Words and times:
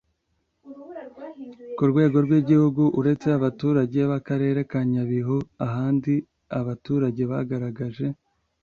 Ku 1.77 1.83
rwego 1.91 2.17
rw 2.25 2.31
igihugu 2.39 2.83
Uretse 2.99 3.27
abaturage 3.37 3.99
b 4.09 4.11
akarere 4.19 4.59
ka 4.71 4.79
Nyabihu 4.91 5.37
ahandi 5.65 6.13
abaturage 6.59 7.23
bagaragaje 7.33 8.05